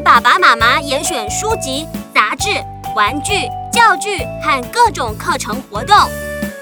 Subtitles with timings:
[0.00, 2.50] 爸爸妈妈严选书籍、杂志、
[2.94, 3.32] 玩具、
[3.72, 5.96] 教具和各种课程活动，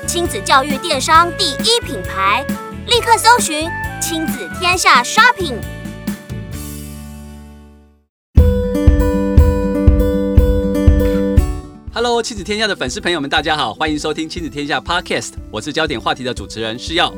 [0.06, 2.42] 亲子教育电商第一品牌，
[2.86, 3.68] 立刻搜寻
[4.00, 5.56] “亲子天下 Shopping”。
[11.92, 17.12] Hello，亲子天下的粉丝朋友们，大家好，欢迎收听亲子天下 Podcast，我是焦点话题的主持人诗耀。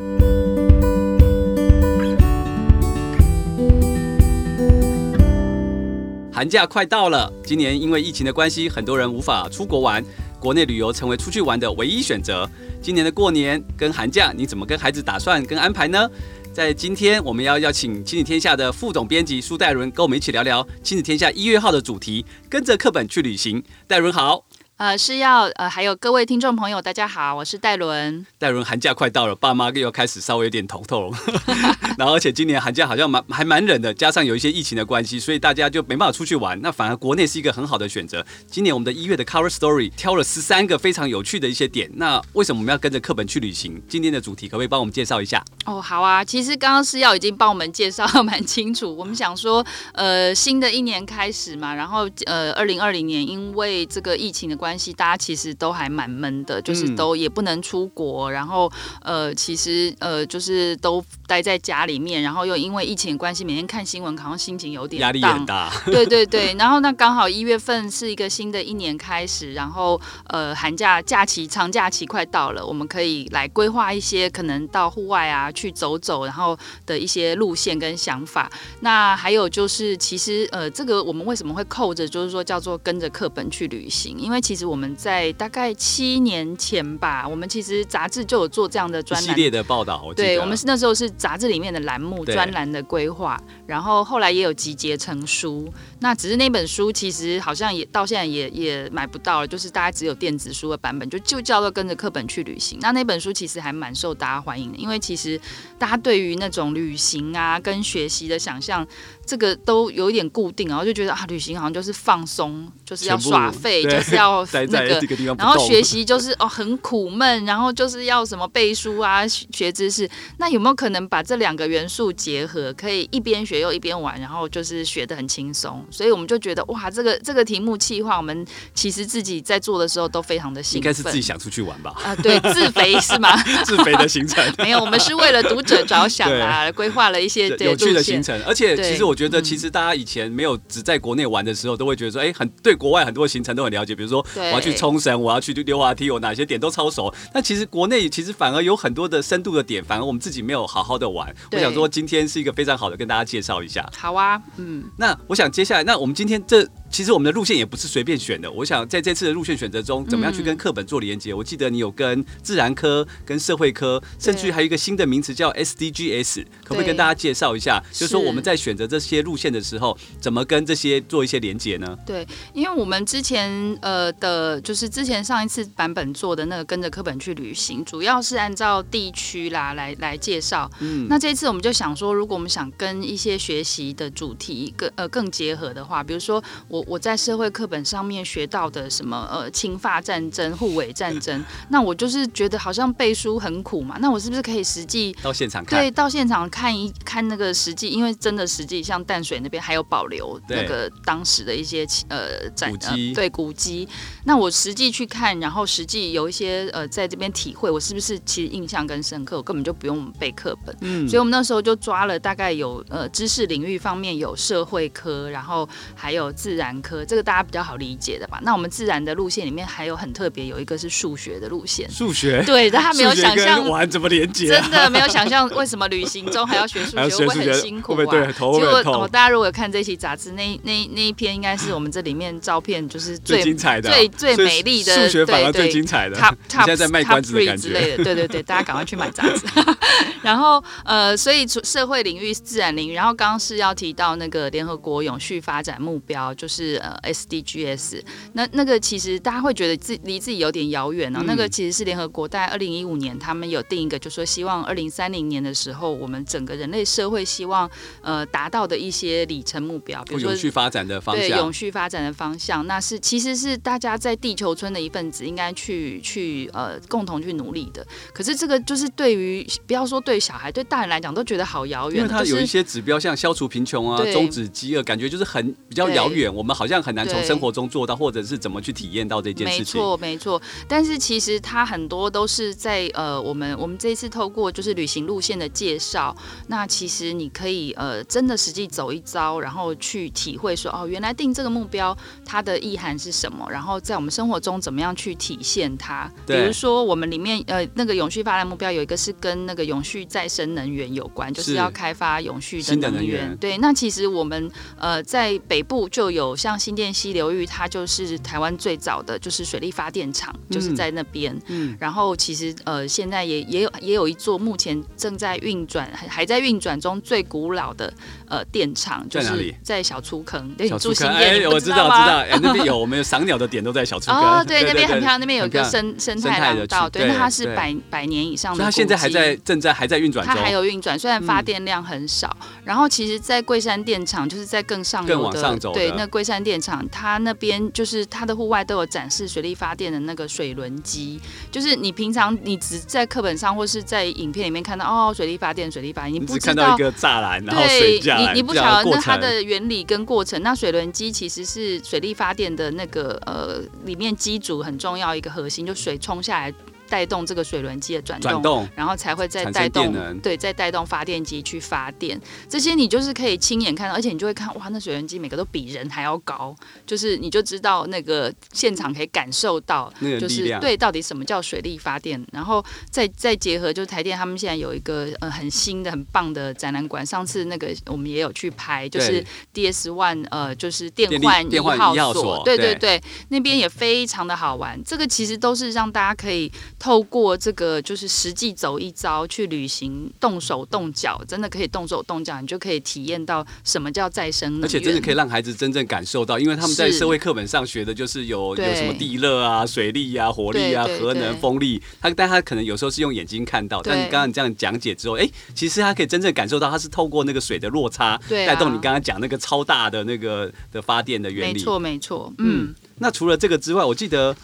[6.39, 10.05] 寒假快到了，今年因为疫情的关系，很多人无法出国玩，
[10.39, 12.49] 国内旅游成为出去玩的唯一选择。
[12.81, 16.09] 今年的过年跟寒假，你怎么跟孩子打算跟安排呢？
[16.53, 23.61] 在今天，我们要邀请亲子天下的副总编辑苏戴伦跟我们一起聊聊亲子天下一月号的主题，跟着课本去旅行。
[23.89, 24.45] 戴伦好。
[24.79, 28.25] 呃，是要呃，还有各位听众朋友，大家好，我是戴伦。
[28.39, 31.13] 戴伦，寒假快到了，爸妈又开始稍微有点头痛，
[31.99, 36.57] 然后而且今年寒假好像蛮还蛮冷的，加上有一些疫情的关系，所以大家就没办法出去玩。
[36.63, 38.25] 那反而国内是一个很好的选择。
[38.47, 41.91] 今年我们的一月的 Cover Story 挑了十三个非常有趣的一些点。
[41.95, 43.83] 那为什么我们要跟着课本去旅行？
[43.89, 45.45] 今天的主题可不可以帮我们介绍一下？
[45.65, 48.97] 哦，好啊，其实刚刚是要已经帮我们介绍蛮清楚。
[48.97, 58.71] 我们想说，呃，新的一年开始嘛，然后呃，二零二零年因为这个疫情的关系，大家其实都还蛮闷的，就是都也不能出国，嗯、然后
[59.03, 65.71] 呃，其实呃，就是都待在家里面，然后又因为疫情的关系，每天看新闻，好像心情有点压力很大。
[65.87, 78.51] 对对对，然后那刚好一月份是一个新的一年开始，然后呃，寒假假期长假期快到了，我们可以来规划一些可能到户外啊去走走，然后的一些路线跟想法。
[78.81, 84.17] 那还有就是，其实呃，这个我们为什么会扣着，就是说叫做跟着课本去旅行？
[84.19, 90.03] 因为其实我们在大概七年前吧，我们其实杂志就有做这样的专栏系列的报道。
[90.05, 95.73] 我对，我们是那时候是杂志里面的栏目专栏的规划，然后后来也有集结成书。
[96.01, 102.79] 那只是那本书其实好像也到现在也也买不到了，就是大家只有电子书的版本，就就叫做跟着课本去旅行。
[102.81, 105.41] 那那本书其实还蛮受大家欢迎的，因为其实
[105.79, 108.87] 大家对于那种旅行啊跟学习的想象。
[109.29, 120.09] 这个都有一点固定，然后就觉得啊，旅行好像就是放松，就是要耍废，就是要那个，然后学习就是哦很苦闷，然后就是要什么背书啊、学知识。
[120.39, 125.85] 那有没有可能把这两个元素结合，可以一边学又一边玩，然后就是学的很轻松？
[125.91, 130.79] 所以我们就觉得哇，这个这个题目企划，我们其实自己在做的时候都非常的兴奋。
[130.79, 131.93] 应该是自己想出去玩吧？
[132.03, 133.37] 啊，对，自肥是吗？
[133.65, 139.19] 自肥的行程 没有，我们是为了读者着想啊， 规划了一些对有趣的行程，而且其实我。
[139.19, 143.93] 觉得其实大家以前没有只在国内玩的时候，都会觉得说，哎，很对国外很多行程都很了解。
[143.93, 147.13] 比如说，我要去冲绳，我要去溜滑梯，我哪些点都超熟。
[147.35, 151.35] 那其实国内其实反而有很多的深度的点，反而我们自己没有好好的玩。
[151.53, 153.89] 我想说，今天是一个非常好的跟大家介绍一下。
[153.97, 154.85] 好啊，嗯。
[154.97, 156.67] 那我想接下来，那我们今天这。
[156.91, 158.51] 其实我们的路线也不是随便选的。
[158.51, 161.33] 我想在这次的路线选择中，怎么样去跟课本做连接？
[161.33, 167.83] 嗯、我记得你有跟自然科、跟社会科，甚至还有一个新的名词叫 SDGs，可不可以跟大家介绍一下？
[167.93, 171.97] 就是说我们在选择这些路线的时候，怎么跟这些做一些连接呢？
[172.07, 180.71] 对，因为我们之前呃的，就是之前上一次版本做的那个跟着课本去旅行，主要是按照地区啦来来介绍。
[180.81, 186.78] 嗯，那这一次我们就想说，如果我们想跟一些学习的主题更呃更结合的话，比如说我。
[186.79, 195.81] 我我在社会课本上面学到的什么呃，侵华战争、护尾战争，那我就是觉得好像背书很苦嘛，那我是不是可以实际到现场看？
[195.81, 203.89] 对，到现场看一看那个实际，因为真的实际像淡水那边还有保留那个当时的一些呃展呃对古迹，
[204.25, 209.37] 那我实际去看，然后实际有一些呃在这边体会，我是不是其实印象更深刻？
[209.37, 216.68] 我根本就不用背课本，嗯，所以我们那时候就抓了大概有呃知识领域方面有社会科，然后还有自然。
[216.83, 218.39] 科这个大家比较好理解的吧？
[218.43, 221.89] 那我们自然的路线里面还有很特别，有一个是数学的路线。
[221.91, 227.97] 数学对，但他没有想象玩怎么连接，真的没有想象为什么旅行中还要学数学，会不会很辛苦啊？
[227.99, 236.17] 结果哦，大家如果有看这期杂志，那那那一篇应该是我们这里面照片就是最精彩的、最最美丽的数学反而最精彩的。
[236.17, 239.47] Top Top 现在在卖关子的感觉之类的，对对对，大家赶快去买杂志。
[240.23, 246.58] 然后呃，所以社会领域、自然领域，然后刚刚是要提到那个联合国永续发展目标，就是。
[246.59, 248.03] 就是呃 SDGs。
[248.33, 251.21] 那那个其实大家会觉得自离自己有点遥远哦。
[251.21, 257.71] 嗯、那个其实是联合国在二零一五年他们有定一个，就是说希望二零三零年的时候，我们整个人类社会希望
[258.03, 267.87] 呃达到的一些里程目标，比如说永续发展的方向，对永续发展的方向，那是其实是大家在地球村的一份子，应该去去呃共同去努力的。
[268.13, 279.81] 可是这个就是对于不要说对小孩，对大人来讲都觉得好遥远，因为它有一些指标，像消除贫穷啊、终止饥饿，感觉就是很比较遥远，我们好像很难从生活中做到，或者是怎么去体验到这件事情。
[279.81, 280.43] 没错，没错。
[280.67, 286.15] 但是其实它很多都是在呃，我们我们这一次透过就是旅行路线的介绍，
[286.49, 296.11] 那其实你可以呃真的实际走一遭，然后去体会说哦，原来定这个目标它的意涵是什么，然后在我们生活中怎么样去体现它。
[296.27, 302.81] 比如说我们里面呃那个永续发展目标有一个是跟那个永续再生能源有关，就是要开发永续的能源。
[302.81, 303.37] 新的能源。
[303.39, 311.37] 对，那其实我们呃在北部就有像新店溪流域，它就是台湾最早的就是水力发电厂，就是在那边。
[311.49, 311.77] 嗯。
[311.79, 317.93] 然后其实呃现在也也有也有一座目前正在运转还还在运转中最古老的
[318.29, 320.55] 呃电厂，就是在小粗坑。
[320.69, 321.09] 小粗坑。
[321.09, 324.21] 哎，我知道知道，哎那边有 我们有赏鸟的点都在小粗坑。
[324.21, 328.63] 哦，对，那边很漂亮，那边有一个生生态廊道，对，那它是百百年以上的。
[328.63, 330.35] 它现在还在正在还在运转中。
[330.35, 332.37] 它还有运转，虽然发电量很少。
[332.65, 341.19] 然后其实，在桂山电厂就是在更上游的，对，那桂山电厂它那边就是它的户外都有展示水力发电的那个水轮机，
[341.51, 350.43] 就是你平常你只在课本上或是在影片里面看到哦，水力发电，水力发电，你不知道，你只看到一个栅栏，然后水下来，对，你你不晓得那它的原理跟过程。
[350.43, 356.53] 那水轮机其实是水力发电的那个呃里面机组很重要一个核心，就水冲下来。
[356.89, 362.21] 带动这个水轮机的转动，动然后才会再带动，对，再带动发电机去发电。
[362.49, 366.57] 这些你就是可以亲眼看到，而且你就会看，哇，那水轮机每个都比人还要高，
[366.87, 372.25] 就是你就知道那个现场可以感受到，就是对，到底什么叫水力发电。
[372.33, 377.05] 然后再再结合，就是台电他们现在有一个呃很新的、很棒的展览馆。
[377.05, 379.25] 上次那个我们也有去拍，就是
[379.55, 384.83] DS One 呃，就是电换一号所，对对对，对那边也非常的好玩。
[384.85, 386.51] 这个其实都是让大家可以。
[386.79, 411.55] 透过这个就是实际走一遭去旅行，动手动脚，真的可以动手动脚，你就可以体验到什么叫再生能源，而且真的可以让孩子真正感受到，因为他们在社会课本上学的就是有有什么地热啊、水力啊、火力啊、核能、风力，他但他可能有时候是用眼睛看到，但你刚刚你这样讲解之后，哎，其实他可以真正感受到，他是透过那个水的落差带动你刚刚讲那个超大的那个的发电的原理。
[411.55, 412.33] 没错，没错。
[412.39, 414.37] 嗯，那除了这个之外，我记得。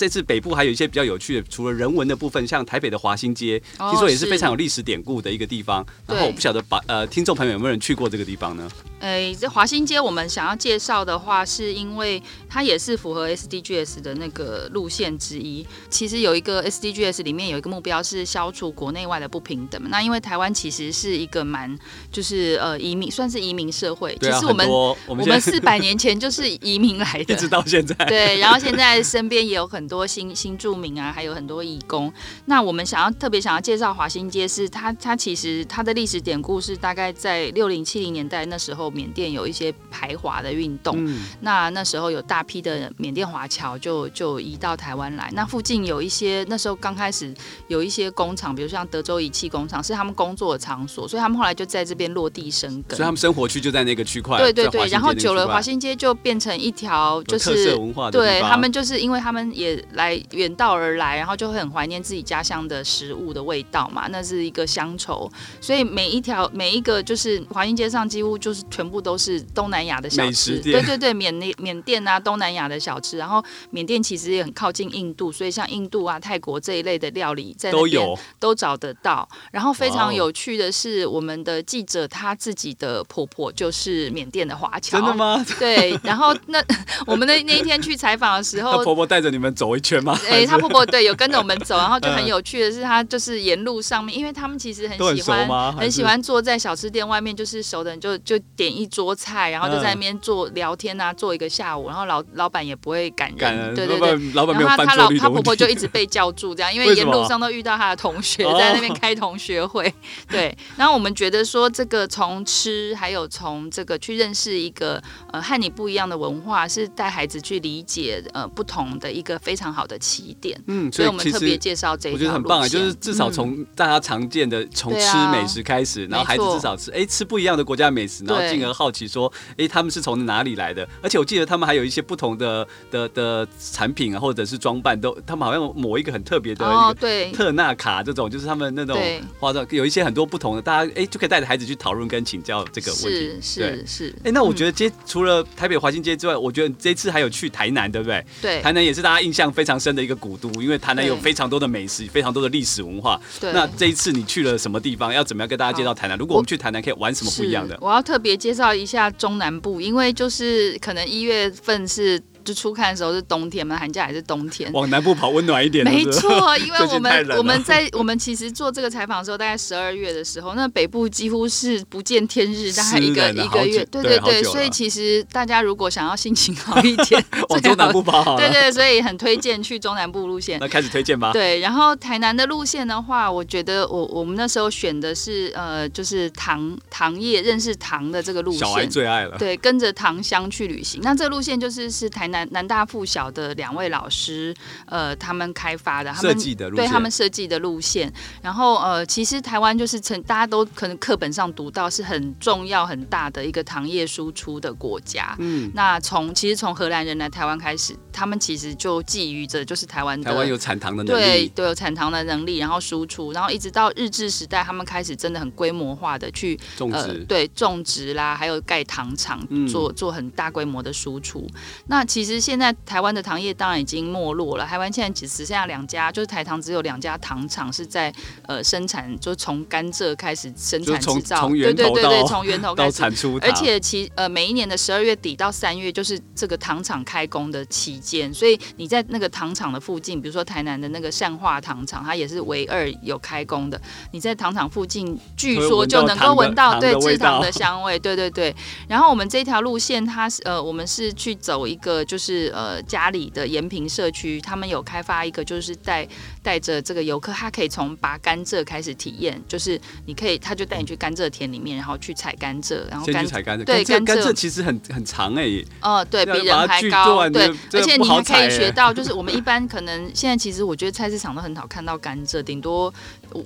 [0.00, 5.84] 这次北部还有一些比较有趣的，除了人文的部分，像台北的华新街，听说也是非常有历史典故的一个地方。
[6.06, 8.66] 然后我不晓得把呃听众朋友有没有人去过这个地方呢？
[9.00, 15.66] 诶，这华新街我们想要介绍的话，是因为它也是符合 SDGs 的那个路线之一。
[15.90, 19.78] 其实有一个 SDGs 里面有一个目标是消除国内外的不平等。
[19.90, 21.78] 那因为台湾其实是一个蛮
[22.10, 24.16] 就是呃移民，算是移民社会。
[24.22, 24.66] 其实我们
[25.06, 27.94] 我们四百年前就是移民来的， 一直到现在。
[28.06, 32.10] 对，然后现在身边也有很多新新住民啊，还有很多义工。
[32.46, 40.94] 那我们想要特别想要介绍华新街，是它它其实它的历史典故是大概在六零七零年代那时候，缅甸有一些排华的运动。
[41.04, 45.28] 嗯、那那时候有大批的缅甸华侨就就移到台湾来。
[45.34, 47.34] 那附近有一些那时候刚开始
[47.66, 52.96] 有一些工厂，比如像德州仪器工厂是他们工作的场所，所以他们后来就在这边落地生根。
[52.96, 54.38] 所以他们生活区就在那个区块。
[54.38, 58.18] 对对对，然后久了华新街就变成一条就是特色文化的。
[58.18, 59.79] 对他们就是因为他们也。
[59.92, 65.30] 来远道而来，然后就会很怀念自己家乡的食物的味道嘛，那是一个乡愁。
[65.60, 73.16] 所以每一条每一个就是华阴街上几乎就是全部都是东南亚的小吃，对对对，缅甸缅甸啊，东南亚的小吃。
[73.16, 79.26] 然后缅甸其实也很靠近印度，所以像印度啊、泰国这一类的料理在那边都有都找得到。
[79.50, 85.42] 然后非常有趣的是，我们的记者她自己的婆婆就是缅甸的华侨，真的吗？
[85.58, 85.98] 对。
[86.02, 86.62] 然后那
[87.06, 89.69] 我们的那一天去采访的时候， 婆婆带着你们走。
[89.78, 90.18] 圈吗？
[90.28, 109.92] 哎，他婆婆对有跟着我们走，然后就很有趣的是，他就是沿路上面，因为他们其实很喜欢，很喜欢坐在小吃店外面，就是熟的人就就点一桌菜，然后就在那边坐聊天啊，坐一个下午，然后老老板也不会赶人，对对对，老板没有然后他老他婆婆就一直被叫住这样，因为沿路上都遇到他的同学在那边开同学会，
[110.28, 110.56] 对。
[110.76, 115.00] 然后我们觉得说，这个从吃，还有从这个去认识一个
[115.32, 119.49] 呃和你不一样的文化，是带孩子去理解呃不同的一个非。
[119.50, 120.56] 非常好的起点。
[120.68, 130.88] 嗯，所以我们特别介绍这一条我觉得很棒啊，就是至少从大家常见的从吃美食开始，然后孩子至少吃哎吃不一样的国家美食，然后进而好奇说哎他们是从哪里来的？
[131.02, 138.96] 而且我记得他们还有一些不同的的的产品啊，或者是装扮都，他们好像抹一个很特别的哦，对，特纳卡这种，就是他们那种
[139.40, 143.40] 化妆有一些很多不同的，大家哎就可以带着孩子去讨论跟请教这个问题。
[143.40, 144.14] 是是是。
[144.22, 148.24] 哎，那我觉得街除了台北华新街之外，我觉得这次还有去台南，对不对？
[148.42, 153.20] 对，台南也是大家印象非常深的一个古都，因为台南有非常多的美食，非常多的历史文化。
[153.38, 155.14] 对，那这一次你去了什么地方？
[155.14, 156.18] 要怎么样跟大家介绍台南？
[156.18, 157.78] 如果我们去台南，可以玩什么不一样的？
[157.80, 162.20] 我要特别介绍一下中南部，因为就是可能一月份是。
[162.44, 164.70] 就初看的时候是冬天嘛，寒假还是冬天。
[164.72, 165.84] 往南部跑温暖一点。
[165.84, 173.84] 没错，因为 我们我们在我们其实做这个采访的时候，大概十二月的时候，那北部几乎是不见天日，大概一个一个月。
[173.86, 178.36] 对对对，所以其实大家如果想要心情好一点， 往中南部跑好。
[178.36, 180.58] 对对，所以很推荐去中南部路线。
[180.60, 181.32] 那开始推荐吧。
[181.32, 189.36] 对，然后台南的路线的话，我觉得我我们那时候选的是呃，就是糖糖业认识糖的这个路线，小孩最爱了。
[189.38, 191.00] 对，跟着糖香去旅行。
[191.02, 194.54] 那这个路线就是是台南南大附小的两位老师，
[194.86, 198.12] 呃，他们开发的，他们设计的路线，对他们设计的路线。
[198.42, 205.34] 然后，呃，其实台湾就是成大家都可能课本上读到是很重要很大的一个糖业输出的国家。
[205.38, 221.46] 嗯，那从其实从荷兰人来台湾开始，他们其实就觊觎着就是台湾台湾有产糖的能力，对，都有产糖的能力，然后输出，然后一直到日治时代，他们开始真的很规模化的去种植，呃、对，种植啦，还有盖糖厂，做做很大规模的输出。
[221.54, 223.00] 嗯、那其实现在台。
[223.00, 224.66] 湾的糖业当然已经没落了。
[224.66, 228.12] 台湾现在只剩下两家，就是台糖只有两家糖厂是在
[228.46, 233.38] 呃生产，就从甘蔗开始生产制造，对对对对，从源头开始产出。
[233.40, 243.80] 而且其呃每一年的十二月底到三月，就是这个糖厂开工的期间，所以你在那个糖厂的附近，比如说台南的那个善化糖厂，它也是唯二有开工的。
[244.12, 248.54] 你在糖厂附近，据说就能够 闻到对制糖的香味，对对对。
[248.86, 252.80] 然后我们这条路线，它是呃我们是去走一个就是呃。
[252.90, 256.08] 家里的延平社区，他们有开发一个，就是带
[256.42, 272.92] 带着这个游客，他可以从拔甘蔗开始体验，就是你可以，他就带你去甘蔗田里面，然后去采甘蔗，然后先去采甘蔗，对，甘蔗其实很很长哎、欸，哦，对比人还高，对，而且你还可以 学到，就是我们一般可能现在其实我觉得菜市场都很好看到甘蔗，顶多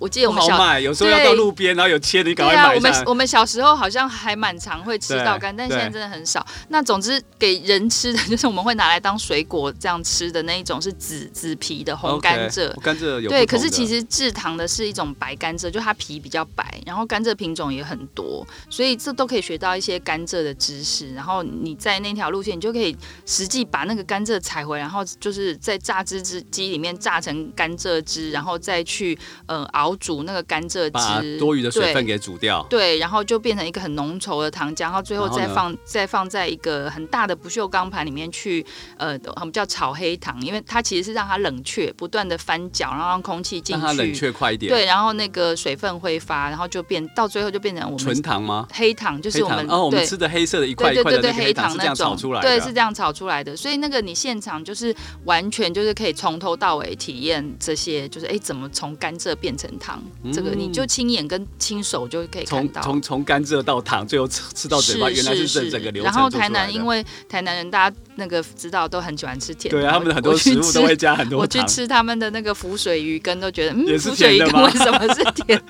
[0.00, 2.62] 我记得我们小卖，有时候要到路边，然后有切的，你赶快买。
[2.62, 6.44] 对啊，我们我们小时候好像还蛮常会吃到甘，但现在真的很少。
[6.68, 9.44] 那总之给人吃的 就是我们会拿来当水。
[9.44, 21.12] 果这样吃的那一种是紫紫皮的红甘蔗，okay, 甘蔗有对，可是其实制糖的是一种白甘蔗，就它皮比较白，然后甘蔗品种也很多，所以这都可以学到一些甘蔗的知识。
[21.12, 38.64] 然后你在那条路线，你就可以实际把那个甘蔗采回，然后就是在榨汁机里面榨成甘蔗汁，然后再去呃熬煮那个甘蔗汁，把多余的水分给煮掉，对，然后就变成一个很浓稠的糖浆，然后最后再放再放在一个很大的不锈钢盘里面去
[38.96, 39.18] 呃。
[39.36, 44.70] 我们叫炒黑糖，因为它其实是让它冷却，不断的翻搅，然后让空气进去，让它冷却快一点。
[44.70, 48.66] 对，然后那个水分挥发，然后就变到最后就变成我们纯糖吗？
[48.72, 53.56] 黑糖就是我们哦，我们吃的黑色的一块一块的黑糖那种，炒出来对，是这样炒出来的。
[53.56, 60.02] 所以那个你现场就是完全就是可以从头到尾体验这些，就是哎怎么从甘蔗变成糖，
[60.32, 62.82] 这个你就亲眼跟亲手就可以看到。
[62.82, 66.12] 从从甘蔗到糖，最后吃吃到嘴巴，原来是整整个流程。
[66.12, 71.40] 然后台南因为台南人大家那个知道都很喜欢吃甜，对啊，他们的很多食物都会加很多糖。
[71.40, 75.60] 我去吃他们的那个浮水鱼羹，都觉得嗯，浮水鱼羹为什么是甜？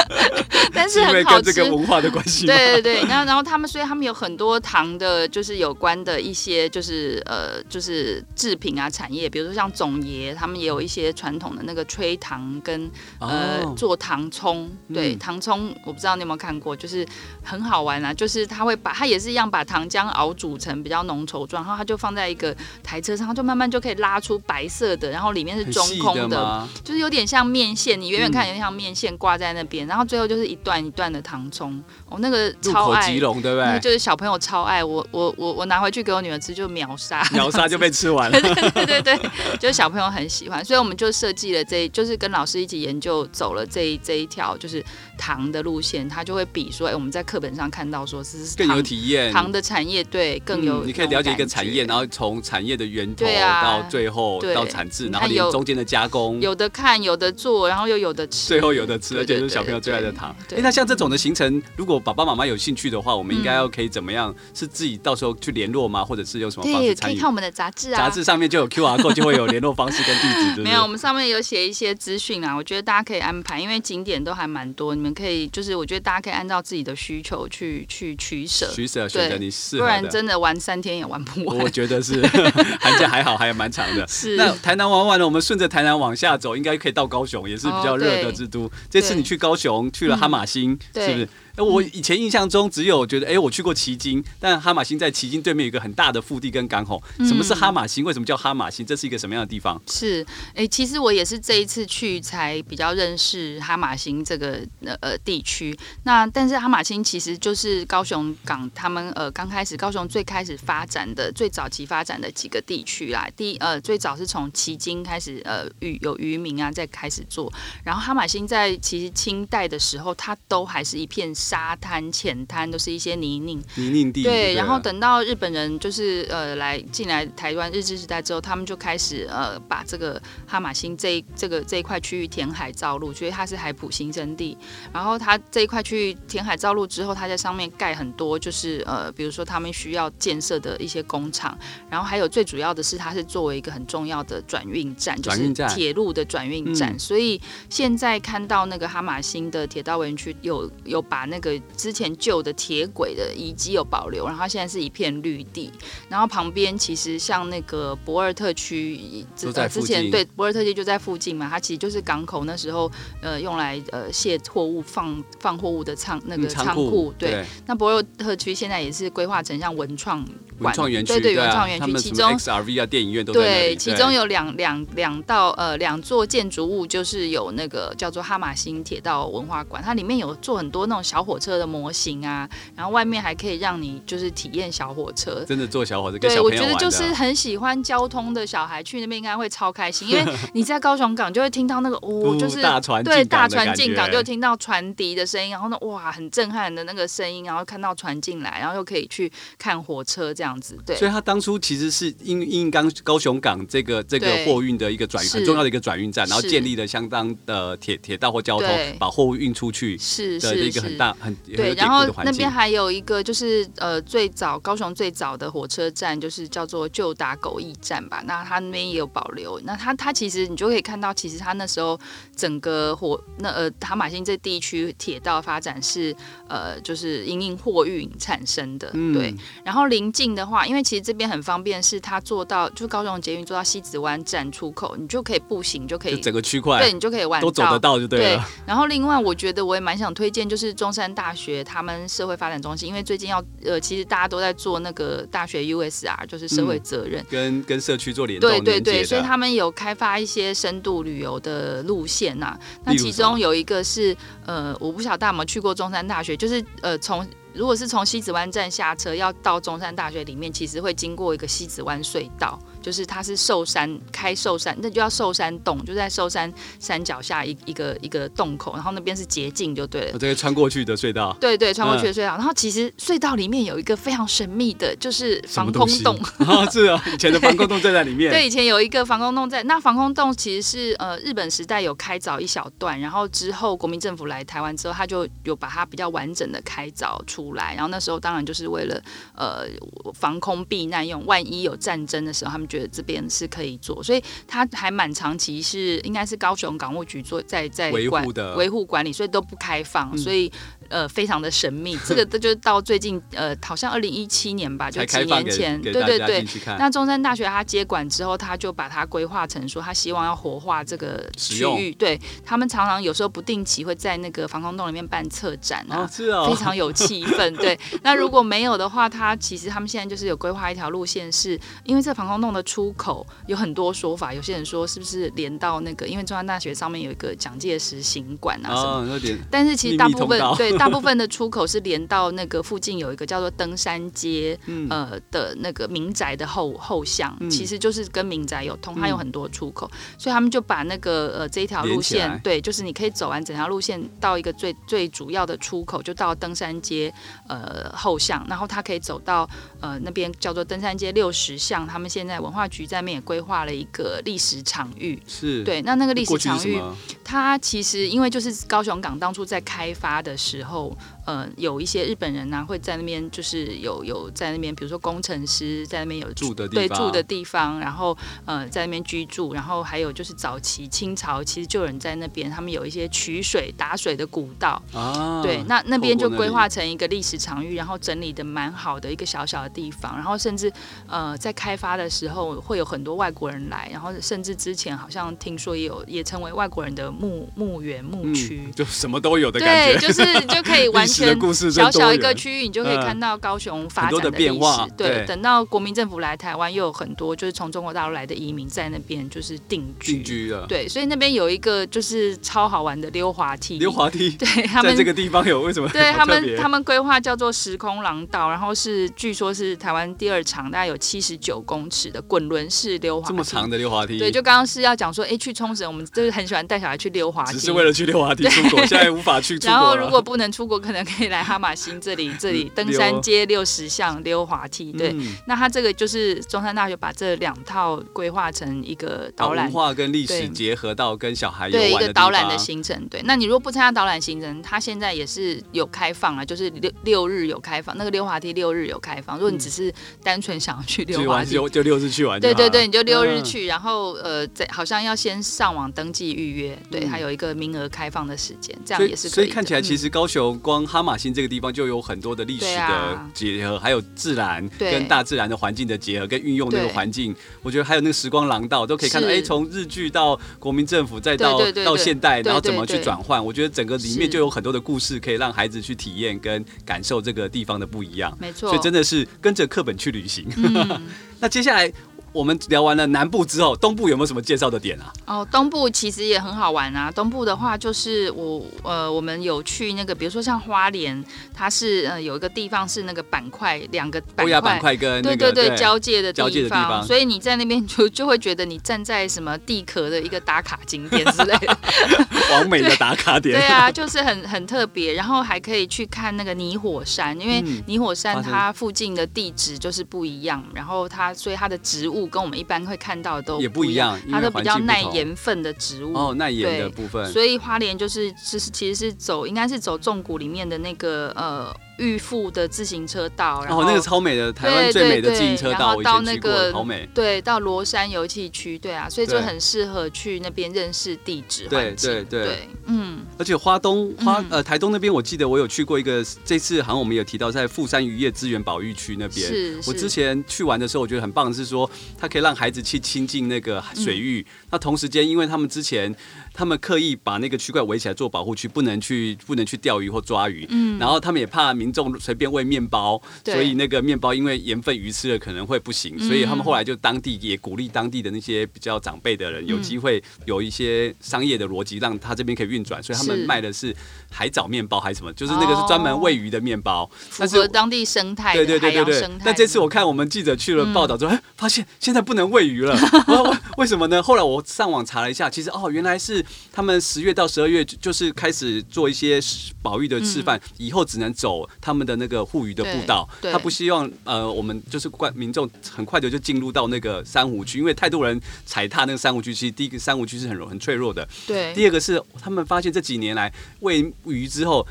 [0.72, 1.52] 但是很好吃。
[1.52, 2.46] 这个文化的关系。
[2.46, 13.28] 对对对，然后然后他们所以他们有很多糖的，就是有关的一些就是呃就是制品啊产业，比如说像总爷，他们也有一些传统的那个吹糖跟呃
[13.76, 14.70] 做糖葱。
[14.92, 17.06] 对，糖葱我不知道你有没有看过，就是
[17.42, 33.78] 很好玩啊，就是他会把它也是一样把糖浆熬煮成比较浓稠状，然后它就放在一个台车上，就慢慢就可以拉出白色的，然后里面是中空的，的就是有点像面线，你远远看有点像面线挂在那边，嗯、然后最后就是一段一段的糖葱，我、哦、那个超爱，入口即溶，对不对？
[33.80, 44.84] 就是小朋友超爱，我我我我拿回去给我女儿吃就秒杀，秒杀就被吃完了， 对对对对，就是小朋友很喜欢，所以我们就设计了这，就是跟老师一起研究走了这一这一条就是
[45.16, 60.34] 糖的路线，他就会比说，哎，我们在课本上看到说是更有体验，糖的产业对更有、嗯，你可以了解一个产业，然后从产业的源头啊到最后到产制，然后连中间的加工，有的看，有的做，然后又有的吃，最后有的吃，而且是小朋友最爱的糖。
[60.50, 64.34] 哎，那像这种的行程，如果爸爸妈妈有兴趣的话，我们应该要可以怎么样？
[64.54, 66.04] 是自己到时候去联络吗？
[66.04, 67.14] 或者是有什么方式参与？
[67.14, 70.64] 可以看我们的杂志啊，杂志上面就有 QR code，就会有联络方式跟地址， 对不对？
[70.64, 81.58] 没有，我们上面有写一些资讯啊，我觉得大家可以安排，因为景点都还蛮多，你们可以就是我觉得大家可以按照自己的需求去去取舍，取舍选择你适合，不然真的玩三天也玩不完。
[81.58, 82.20] 我觉得是
[82.80, 84.06] 寒假还好，还蛮长的。
[84.06, 84.36] 是。
[84.36, 88.64] 那台南玩完了，我们顺着台南往下走，应该可以到高雄，也是比较热的之都。
[88.64, 91.28] 哦、这次你去高雄去了哈马星，嗯、是不是？
[91.60, 97.02] 我以前印象中只有觉得，哎，我去过旗津，但哈马星在旗津对面有一个很大的腹地跟港口。
[97.18, 98.04] 什么是哈马星？
[98.04, 98.84] 为什么叫哈马星？
[98.84, 99.80] 这是一个什么样的地方？
[99.88, 100.24] 是，
[100.54, 104.60] 哎，其实我也是这一次去才比较认识哈马星这个
[105.00, 105.76] 呃地区。
[106.04, 113.28] 那但是哈马星其实就是高雄港他们呃刚开始高雄最开始发展的最早期发展的几个地区啦。
[113.36, 117.52] 第呃最早是从旗津开始呃渔有渔民啊在开始做，
[117.84, 121.34] 然后哈马星在其实清代的时候它都还是一片。
[121.50, 124.54] 沙滩、浅滩都是一些泥泞泥泞地，对。
[124.54, 134.56] 然后等到日本人就是呃来进来台湾日治时代之后，他们就开始呃把这个哈马星这一这个这一块区域填海造陆，所以它是海埔新生地。
[134.92, 141.58] 然后它这一块区域填海造陆之后，它在上面盖很多就是呃比如说他们需要建设的一些工厂，
[141.90, 146.96] 然后还有最主要的是它是作为一个很重要的转运站，就是铁路的转运站。
[146.96, 155.70] 所以现在看到那个哈马星的铁道园区有有把那个之前旧的铁轨的遗迹有保留，然后现在是一片绿地，
[156.08, 162.90] 然后旁边其实像那个博尔特区，呃，之前对博尔特区就在附近嘛，它其实就是港口那时候
[163.22, 167.30] 呃用来呃卸货物放放货物的仓那个仓库，对。
[167.30, 170.26] 对那博尔特区现在也是规划成像文创
[170.60, 186.18] 文创园区，对对，原创园区，其中 XRV 啊电影院都对，其中有两两两道呃两座建筑物，就是有那个叫做哈马星铁道文化馆，它里面有做很多那种小火车的模型啊，然后外面还可以让你就是体验小火车，真的坐小火车。
[186.18, 200.78] 对，我觉得就是很喜欢交通的小孩去那边应该会超开心，因为 你在高雄港就会听到那个哦，就是大船对大船进港就听到船笛的声音，然后呢哇很震撼的那个声音，然后看到船进来，然后又可以去看火车这样子。
[200.86, 219.60] 对，所以他当初其实是因因刚高雄港这个这个货运的一个转很重要的一个转运站，然后建立了相当的铁铁道或交通，把货物运出去是的一个很大很对，然后那边还有一个就是呃最早高雄最早的火车站就是叫做旧打狗驿站吧，那它那边也有保留。
[219.64, 221.98] 那它它其实你就可以看到，其实它那时候
[222.34, 226.14] 整个火那呃哈玛星这地区铁道发展是
[226.48, 229.34] 呃就是因应货运产生的，嗯、对。
[229.64, 238.36] 然后临近的话，因为其实这边很方便，是它做到就高雄捷运做到西子湾站出口，你就可以步行就可以整个区块，对你就可以玩都走得到就对了。
[238.36, 252.60] 对，然后另外我觉得我也蛮想推荐，就是中山大学他们社会发展中心，因为最近要呃，其实大家都在做那个大学 USR，就是社会责任，嗯、跟跟社区做联动，对对对，所以他们有开发一些深度旅游的路线呐、啊。
[252.84, 257.26] 那其中有一个是呃，我不晓得大家有没有去过中山大学，就是呃从。
[257.54, 262.58] 如果是从西子湾站下车，要到中山大学里面，其实会经过一个西子湾隧道。
[262.82, 270.10] 就是它是寿山开寿山，那就叫寿山洞，就在寿山山脚下一一个一个洞口，然后那边是捷径就对了。
[270.14, 271.36] 我这个穿过去的隧道。
[271.38, 272.36] 对对，穿过去的隧道。
[272.36, 276.18] 嗯、然后其实隧道里面有一个非常神秘的，就是防空洞。
[276.46, 278.30] 啊，是啊，以前的防空洞就在里面。
[278.32, 279.62] 对，以前有一个防空洞在。
[279.64, 287.74] 那防空洞其实是呃日本时代有开凿一小段，然后之后国民政府来台湾之后，他就有把它比较完整的开凿出来。
[287.74, 289.02] 然后那时候当然就是为了
[289.34, 289.66] 呃
[290.14, 300.52] 防空避难用，万一有战争的时候，他们觉得这边是可以做，所以他还蛮长期是应该是高雄港务局做在在维护的维护管理，所以都不开放，嗯、所以。
[300.90, 306.44] 呃，非常的神秘，这个 这就到最近，呃，好像二零一七年吧，就几年前，对对对。
[306.78, 311.92] 那中山大学他接管之后，他就把它规划成说，他希望要活化这个区域。
[311.94, 317.56] 对，他们常常有时候不定期会在那个防空洞里面办策展啊，哦是哦、非常有气氛。
[317.56, 330.79] 对， 那如果没有的话，他其实他们现在就是有规划一条路线是，是因为这防空洞的出口有很多说法，有些人说是不是连到那个，因为中山大学上面有一个蒋介石行馆啊什么，哦、但是其实大部分对。
[330.80, 347.12] 大部分的出口是连到那个附近有一个叫做登山街，嗯、呃的那个民宅的后后巷，嗯、其实就是跟民宅有通，它有很多出口，嗯、所以他们就把那个呃这一条路线，对，就是你可以走完整条路线到一个最最主要的出口，就到登山街
[347.46, 349.46] 呃后巷，然后它可以走到
[349.80, 355.62] 呃那边叫做登山街六十巷，他们现在文化局在那边也规划了一个历史场域，是。
[355.62, 356.80] 对，那那个历史场域，
[357.22, 360.69] 它其实因为就是高雄港当初在开发的时候。
[360.70, 360.96] 然后。
[361.24, 374.80] 呃，有一些日本人呢、啊、会在那边，就是有有在那边，比如说工程师在那边有住的地对住的地方，然后呃在那边居住，然后还有就是早期清朝其实就有人在那边，他们有一些取水打水的古道。
[374.92, 380.72] 啊，对，那那边就规划成一个历史场域，然后整理的蛮好的一个小小的地方，然后甚至
[381.06, 391.70] 呃在开发的时候会有很多外国人来，然后甚至之前好像听说也有也成为外国人的墓墓园墓区、嗯，就什么都有的感觉，对，就是就可以完 全。
[391.70, 394.86] 小小一个区域，你就可以看到高雄发展的变化。
[394.96, 400.12] 对，等到国民政府来台湾，又有很多就是从中国大陆来的移民在那边就是定居。
[400.12, 400.66] 定居了。
[400.66, 403.78] 对，所以那边有一个就是超好玩的溜滑梯。
[403.78, 404.30] 溜滑梯。
[404.30, 405.88] 对，他们在这个地方有为什么？
[405.90, 413.28] 对他们，他们规划叫做时空廊道，然后是据说是台湾第二长，大概有七十九公尺的滚轮式溜滑梯。
[413.28, 414.18] 这么长的溜滑梯。
[414.18, 419.70] 对，就刚刚是要讲说，哎，去冲绳，我们就是很喜欢带小孩去溜滑梯，只是为了去溜滑梯出国， 现在无法去出国。
[419.70, 421.40] 然后如果不能出国，可能可以来。
[421.50, 433.04] 哈马星这里，这里登山街六十巷溜滑梯，对，嗯、那它这个就是中山大学把这两套规划成一个导览，文化跟历史结合到跟小孩对一个导览的行程。
[433.08, 439.36] 对，那你如果不参加导览行程，它现在也是有开放啊，就是六六日有开放，那个溜滑梯六日有开放。
[439.36, 442.38] 如果你只是单纯想要去溜滑梯，就就六日去玩。
[442.38, 449.34] 对对对，你就六日去，嗯、然后呃，在好像要先上网登记预约，对，还有一个名额开放的时间，这样也是可以。
[449.34, 459.28] 所以看起来其实高雄光哈马星这个地方就有很多的历史的结合，还有自然跟大自然的环境的结合，跟运用那个环境，我觉得还有那个时光廊道都可以看到。
[459.28, 463.42] 哎，从日剧到国民政府，再到到现代，然后怎么去转换？
[463.44, 468.36] 我觉得整个里面就有很多的故事，可以让孩子去体验跟感受这个地方的不一样。
[468.40, 470.48] 没错，所以真的是跟着课本去旅行。
[471.38, 471.90] 那接下来。
[472.32, 475.12] 我们聊完了南部之后，东部有没有什么介绍的点啊？
[475.26, 477.10] 哦，东部其实也很好玩啊。
[477.10, 491.76] 东部的话，就是我呃，我们有去那个，比如说像花莲，它是呃有一个地方是那个板块，两个板块，板块跟、那个、对对对交界的交界的地方，所以你在那边就就会觉得你站在什么地壳的一个打卡景点之类的，
[492.52, 493.58] 完美的打卡点。
[493.58, 502.19] 对，对啊，就是很很特别，然后还可以去看那个泥火山，因为泥火山它附近的地质就是不一样，然后它所以它的植物。
[502.26, 507.30] 跟我们一般会看到的都不也不一样，它都比较耐盐分的植物哦，耐盐的部分。
[507.32, 511.74] 所以花莲就是其实其实是走，应该是走重谷里面的那个呃。
[512.00, 523.20] 玉富的自行车道，然后、哦、那个超美的，台湾最美的自行车道，对对对，然后到那个好美，对，到罗山游憩区，对啊，所以就很适合去那边认识地质环境，对对对，对，嗯。
[523.38, 529.90] 而且花东花呃台东那边，我记得我有去过一个，这次好像我们有提到在富山渔业资源保育区那边，是，是。
[529.90, 536.14] 我之前去玩的时候，我觉得很棒的是说，它可以让孩子去亲近那个水域，嗯、那同时间，因为他们之前。
[536.52, 540.66] 他们刻意把那个区块围起来做保护区，不能去不能去钓鱼或抓鱼。
[540.70, 543.54] 嗯，然后他们也怕民众随便喂面包，对。
[543.54, 553.94] 所以那个面包因为盐分鱼吃了可能会不行，嗯、所以他们后来就当地也鼓励当地的那些比较长辈的人有机会有一些商业的逻辑，让他这边可以运转，所以他们卖的是
[554.30, 559.30] 海藻面包还是什么，就是那个是专门喂鱼的面包，符合当地生态，对对对对对。
[559.44, 562.94] 但这次我看我们记者去了报道之后，发现现在不能喂鱼了，
[563.28, 564.22] 为为什么呢？
[564.22, 566.39] 后来我上网查了一下，其实哦，原来是
[566.70, 567.30] 他们十月。
[567.30, 569.40] 到十二月就是开始做一些
[569.80, 573.26] 保育的示范，嗯、以后只能走他们的那个护鱼的步道。
[573.40, 579.54] 他不希望呃，我们就是怪民众很快的就进入到那个珊瑚区，因为太多人踩踏那个珊瑚区。
[579.54, 581.26] 其实第一个珊瑚区是很很脆弱的。
[581.46, 581.72] 对。
[581.72, 584.86] 第二个是他们发现这几年来喂鱼之后。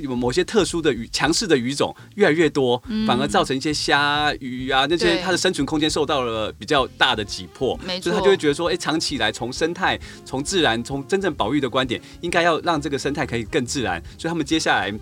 [0.00, 14.92] 有某些特殊的鱼，强势的鱼种越来越多，反而造成一些虾鱼啊那些它的生存空间受到了比较大的挤迫，所以他就会觉得说，哎，长期以来从生态、从自然、从真正保育的观点，应该要让这个生态可以更自然，所以他们接下来。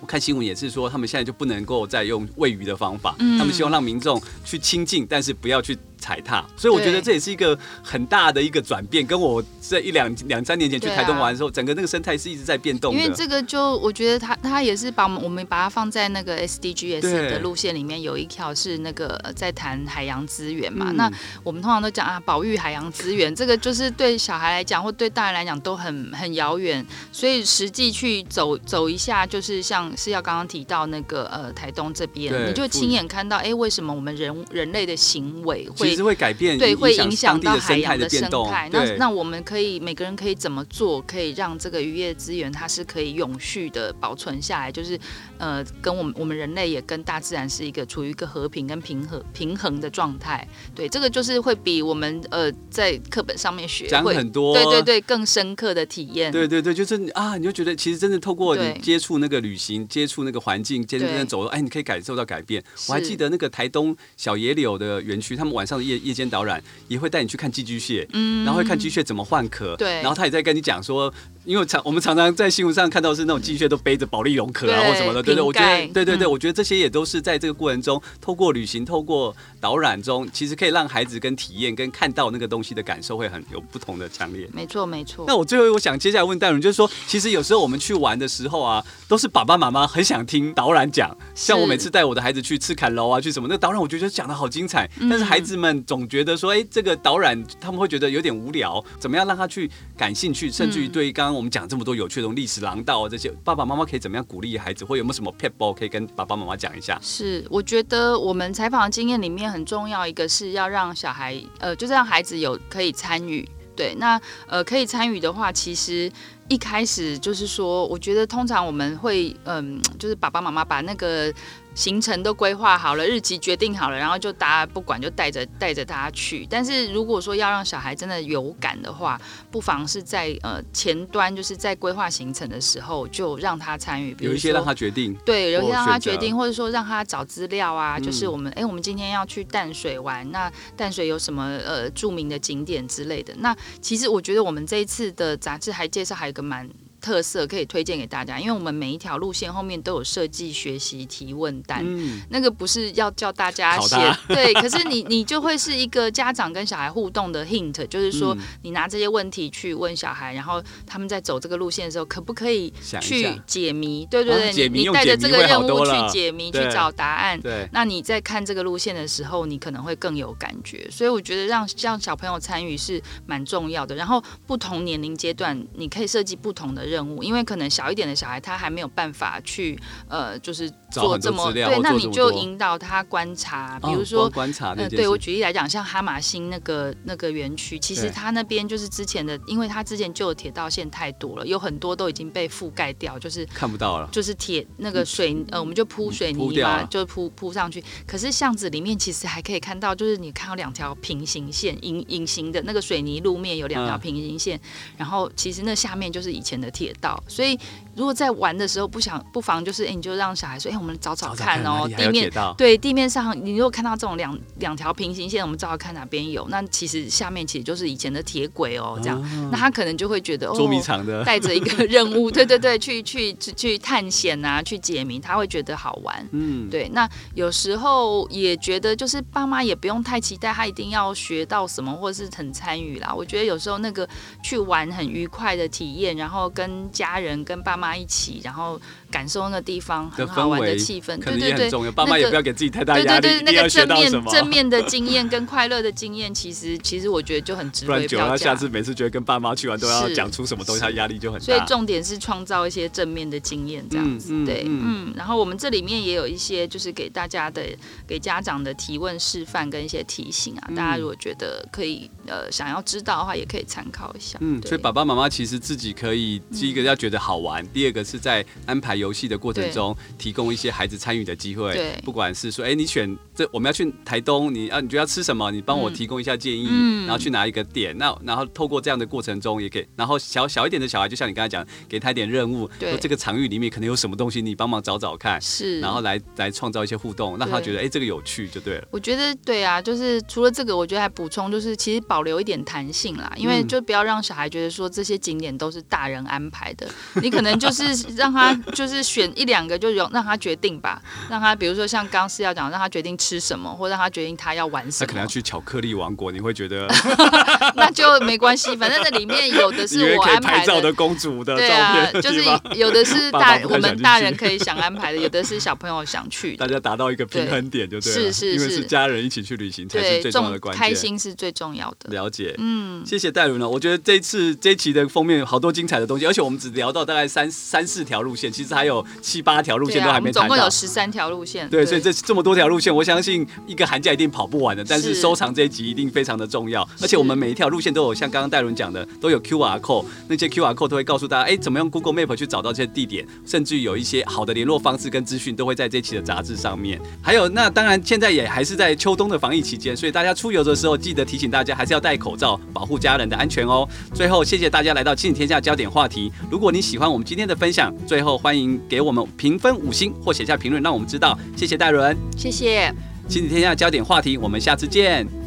[0.00, 6.44] 我看新闻也是说，他们现在就不能够再用喂鱼的方法，他们希望让民众去亲近，但是不要去踩踏。
[6.56, 13.00] 所以我觉得这也是一个很大的一个转变，跟我这一两两三年前去台东玩的时候，整个那个生态是一直在变动的。
[13.00, 20.86] 因为这个就我觉得它它也是把我们我们把它放在那个 SDGs 的路线里面，有一条是那个在谈海洋资源嘛。
[20.90, 21.10] 嗯、那
[21.42, 38.68] 我们通常都讲啊，保育海洋资源，这个就是对小孩来讲或对大人来讲都很很遥远，所以实际去走走一下，就是像是要刚刚提到那个呃台东这边，你就亲眼看到，哎、欸，为什么我们人人类的行为会其实会改变，对，会影响到海洋的生态。
[38.72, 44.98] 那那我们可以每个人可以怎么做，可以让这个渔业资源它是可以永续的保存下来，就是
[45.38, 50.46] 呃，跟我们我们人类也跟大自然是一个处于一个和平跟平和平衡的状态。
[50.74, 56.32] 对，这个就是会比我们呃在课本上面学讲很多，对对对，更深刻的体验。
[56.32, 62.62] 对对对，就是啊，你就觉得其实真的透过你接触那个旅行，接触那个环境，渐渐走，哎，你可以感受到改变。
[62.88, 71.12] 我还记得那个台东小野柳的园区，他们晚上的夜夜间导览也会带你去看寄居蟹，嗯，然后会看寄居蟹怎么换壳，对，然后他也在跟你讲说。
[71.44, 84.48] 因为常我们常常在新闻上看到是那种寄居蟹都背着保利龙壳啊或什么的，对对，我觉得对对对，我觉得这些也都是在这个过程中，透过旅行，透过导览中，其实可以让孩子跟体验跟看到那个东西的感受会很有不同的强烈。
[84.52, 85.24] 没错没错。
[85.28, 102.16] 那我最后我想接下来问淡如，就是说，其实有时候我们去玩的时候啊，都是爸爸妈妈很想听导览讲，像我每次带我的孩子去赤坎楼啊，去什么那个导览，我觉得讲的好精彩，但是孩子们总觉得说，哎，这个导览他们会觉得有点无聊，怎么样让他去感兴趣，甚至于对刚我们讲这么多有趣。
[102.16, 106.98] 这种历史廊道啊，这些爸爸妈妈可以怎么样鼓励孩子，或有没有什么撇步可以跟爸爸妈妈讲一下？
[107.02, 113.48] 是，我觉得我们采访经验里面很重要一个是要让小孩，呃，就是让孩子有可以参与。
[113.76, 116.10] 对，那呃可以参与的话，其实
[116.48, 121.32] 一开始就是说，我觉得通常我们会，嗯、就是爸爸妈妈把那个。
[121.74, 126.46] 行程都规划好了，日期决定好了，然后就大家不管就带着带着他去。
[126.48, 143.34] 但是如果说要让小孩真的有感的话，不妨是在呃前端，就是在规划行程的时候就让他参与，比如，有一些让他决定，对，有一些让他决定，或者说让他找资料啊，就是我们哎、嗯，我们今天要去淡水玩，那淡水有什么呃著名的景点之类的。
[143.38, 146.68] 那其实我觉得我们这一次的杂志还介绍还有一个蛮。
[147.04, 164.06] 特色可以推荐给大家，因为我们每一条路线后面都有设计学习提问单，嗯，那个不是要叫大家写，对，可是你你就会是一个家长跟小孩互动的 hint，就是说你拿这些问题去问小孩，然后他们在走这个路线的时候，可不可以去解谜？
[164.06, 170.88] 对对对，你你带着这个任务去解谜，去找答案，对，那你在看这个路线的时候，你可能会更有感觉。
[170.90, 173.94] 所以我觉得让让小朋友参与是蛮重要的。
[173.94, 179.78] 然后不同年龄阶段，你可以设计不同的任务，因为可能小一点的小孩他还没有办法去
[180.08, 197.82] 呃，就是做这么对，那你就引导他观察，比如说、哦、观察，呃，对我举例来讲，像哈马星那个那个园区，其实他那边就是之前的，因为他之前旧的铁道线太多了，有很多都已经被覆盖掉，就是看不到了，就是铁那个水呃，我们就铺水泥嘛，就铺铺上去。
[198.06, 207.22] 可是巷子里面其实还可以看到，就是你看到两条平行线，隐隐形的那个水泥路面有两条平行线，嗯，然后其实那下面就是以前的铁道。
[207.28, 207.58] 所以，
[207.94, 216.46] 如果在玩的时候不想，不妨就是，哎、欸，你就让小孩说，哎、欸，我们找找看哦、喔，地面对地面上，你如果看到这种两两条平行线，我们找找看哪边有。
[216.48, 226.28] 那其实下面其实就是以前的铁轨哦，这样、哦，那他可能就会觉得哦，捉迷藏的， 带着一个任务，对对对，去 去去去探险啊，去解谜，他会觉得好玩。
[226.32, 226.88] 嗯，对。
[226.90, 233.12] 那有时候也觉得，就是爸妈也不用太期待他一定要学到什么，或者是很参与啦。
[233.14, 234.08] 我觉得有时候那个
[234.42, 236.84] 去玩很愉快的体验，然后跟跟。
[236.94, 238.80] 家人跟爸妈一起，然后
[239.14, 248.08] 感受那个地方很好玩的气氛，对对对，爸妈也不要给自己太大压力，对对对，那个正面正面的经验跟快乐的经验，其实其实我觉得就很值回票价。
[248.08, 251.46] 不然久了，下次每次觉得跟爸妈去玩都要讲出什么东西，他压力就很大。
[251.46, 255.12] 所以重点是创造一些正面的经验，这样子，嗯、对，嗯。
[255.14, 257.62] 然后我们这里面也有一些就是给大家的、
[258.08, 264.36] 给家长的提问示范跟一些提醒啊，大家如果觉得可以呃想要知道的话，也可以参考一下。
[264.40, 271.74] 嗯，所以爸爸妈妈其实自己可以第一个要觉得好玩，第二个是在安排游戏的过程中提供一些孩子参与的机会。
[271.74, 275.50] 对，不管是说，哎，你选这我们要去台东，你啊，你觉得要吃什么？
[275.50, 277.96] 你帮我提供一下建议，嗯、然后去哪一个点？
[277.98, 288.88] 那然后透过这样的过程中，也可以，然后小小一点的小孩，就像你刚才讲，给他一点任务，对，说这个场域里面可能有什么东西，你帮忙找找看，是，然后来来创造一些互动，让他觉得哎，这个有趣就对了。
[288.90, 296.86] 我觉得对啊，就是除了这个，我觉得还补充就是，其实保留一点弹性啦，因为就不要让小孩觉得说这些景点都是大人安安排的。
[297.22, 297.84] 你可能就是
[298.16, 301.00] 让他就是 选一两个，就让让他决定吧。
[301.28, 305.06] 让他比如说像刚是要讲，让他决定吃什么，或让他决定他要玩什么。
[305.06, 306.86] 他可能要去巧克力王国，你会觉得
[307.76, 316.56] 那就没关系，反正那里面有的是我安排照的公主的照片，对啊，就是有的是大我们大人可以想安排的，有的是小朋友想去。
[316.56, 322.10] 大家达到一个平衡点就对了，是是是，因为是家人一起去旅行才是最重要的关键，开心是最重要的。
[322.10, 323.68] 了解，嗯，谢谢戴伦呢。
[323.68, 330.40] 我觉得这一次这一期的封面有好多精彩的东西，而且我们只聊到大概三三四条路线，其实还有七八条路线都还没谈到。
[330.40, 334.84] 总共有十三条路线，对，所以这这么多条路线，我相信一个寒假一定跑不完的。
[334.84, 347.00] 但是收藏这一集一定非常的重要，而且我们每一条路线都有像刚刚戴伦讲的，都有 QR code，那些 QR code 都会告诉大家，哎，怎么用 Google Map 去找到这些地点，甚至于有一些好的联络方式跟资讯都会在这期的杂志上面。
[347.22, 353.88] 还有，那当然现在也还是在秋冬的防疫期间，所以大家出游的时候记得提醒大家还是要戴口罩，保护家人的安全哦。
[354.12, 356.32] 最后，谢谢大家来到亲子天下焦点话题。
[356.50, 361.38] 如果你喜欢我们今天的分享，最后欢迎给我们评分五星或写下评论，让我们知道。
[361.54, 362.92] 谢谢戴伦，谢谢。
[363.28, 365.43] 亲子天下焦点话题，我们下次见。